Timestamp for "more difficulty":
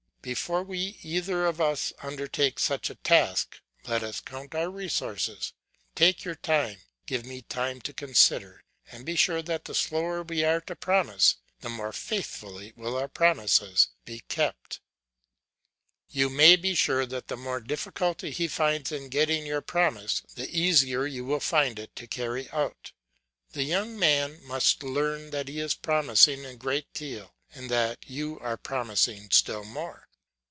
17.35-18.29